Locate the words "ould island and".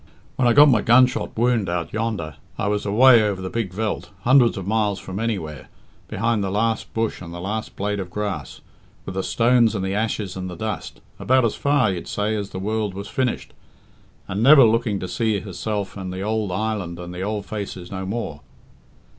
16.27-17.13